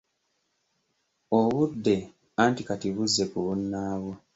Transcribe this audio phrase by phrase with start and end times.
[1.39, 1.95] Obudde
[2.43, 4.13] anti kati buzze ku bunnaabwo.